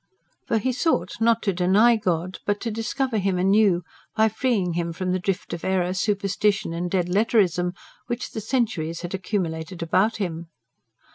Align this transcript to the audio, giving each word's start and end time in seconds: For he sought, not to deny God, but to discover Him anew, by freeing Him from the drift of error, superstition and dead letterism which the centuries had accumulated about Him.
For 0.47 0.57
he 0.57 0.71
sought, 0.71 1.11
not 1.21 1.43
to 1.43 1.53
deny 1.53 1.95
God, 1.95 2.39
but 2.47 2.59
to 2.61 2.71
discover 2.71 3.19
Him 3.19 3.37
anew, 3.37 3.83
by 4.15 4.29
freeing 4.29 4.73
Him 4.73 4.93
from 4.93 5.11
the 5.11 5.19
drift 5.19 5.53
of 5.53 5.63
error, 5.63 5.93
superstition 5.93 6.73
and 6.73 6.89
dead 6.89 7.07
letterism 7.07 7.73
which 8.07 8.31
the 8.31 8.41
centuries 8.41 9.01
had 9.01 9.13
accumulated 9.13 9.83
about 9.83 10.17
Him. 10.17 10.47